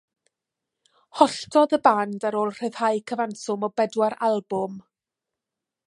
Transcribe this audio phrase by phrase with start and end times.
[1.19, 4.83] Holltodd y band ar ôl rhyddhau cyfanswm o bedwar albwm.